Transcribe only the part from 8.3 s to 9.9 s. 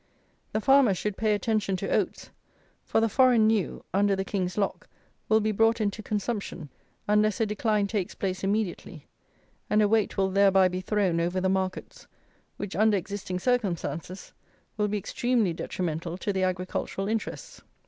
immediately, and a